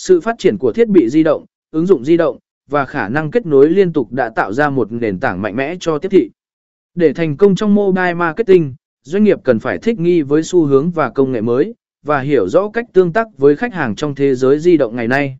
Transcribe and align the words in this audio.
Sự 0.00 0.20
phát 0.20 0.34
triển 0.38 0.58
của 0.58 0.72
thiết 0.72 0.88
bị 0.88 1.08
di 1.08 1.22
động, 1.22 1.44
ứng 1.70 1.86
dụng 1.86 2.04
di 2.04 2.16
động 2.16 2.38
và 2.70 2.84
khả 2.84 3.08
năng 3.08 3.30
kết 3.30 3.46
nối 3.46 3.70
liên 3.70 3.92
tục 3.92 4.12
đã 4.12 4.28
tạo 4.28 4.52
ra 4.52 4.70
một 4.70 4.92
nền 4.92 5.20
tảng 5.20 5.42
mạnh 5.42 5.56
mẽ 5.56 5.74
cho 5.80 5.98
tiếp 5.98 6.08
thị. 6.08 6.30
Để 6.94 7.12
thành 7.12 7.36
công 7.36 7.54
trong 7.54 7.74
mobile 7.74 8.14
marketing, 8.14 8.74
doanh 9.02 9.24
nghiệp 9.24 9.38
cần 9.44 9.58
phải 9.58 9.78
thích 9.78 9.98
nghi 9.98 10.22
với 10.22 10.42
xu 10.42 10.64
hướng 10.64 10.90
và 10.90 11.10
công 11.10 11.32
nghệ 11.32 11.40
mới 11.40 11.74
và 12.06 12.20
hiểu 12.20 12.48
rõ 12.48 12.70
cách 12.70 12.84
tương 12.92 13.12
tác 13.12 13.26
với 13.38 13.56
khách 13.56 13.74
hàng 13.74 13.94
trong 13.94 14.14
thế 14.14 14.34
giới 14.34 14.58
di 14.58 14.76
động 14.76 14.96
ngày 14.96 15.08
nay. 15.08 15.38